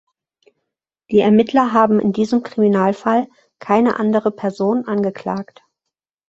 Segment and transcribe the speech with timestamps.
[1.11, 3.27] Die Ermittler haben in diesem Kriminalfall
[3.59, 5.61] keine andere Person angeklagt.